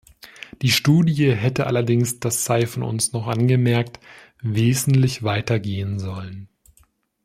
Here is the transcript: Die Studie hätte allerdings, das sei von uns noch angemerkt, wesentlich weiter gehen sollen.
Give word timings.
Die 0.63 0.71
Studie 0.71 1.31
hätte 1.31 1.67
allerdings, 1.67 2.19
das 2.19 2.43
sei 2.43 2.65
von 2.65 2.81
uns 2.81 3.13
noch 3.13 3.27
angemerkt, 3.27 3.99
wesentlich 4.41 5.21
weiter 5.21 5.59
gehen 5.59 5.99
sollen. 5.99 6.49